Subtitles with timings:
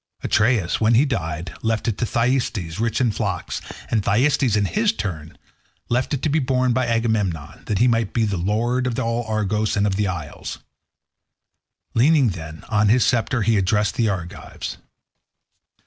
[0.23, 3.61] Atreus, when he died, left it to Thyestes, rich in flocks,
[3.91, 5.37] and Thyestes in his turn
[5.89, 9.75] left it to be borne by Agamemnon, that he might be lord of all Argos
[9.77, 10.57] and of the isles.
[11.93, 14.77] Leaning, then, on his sceptre, he addressed the Argives.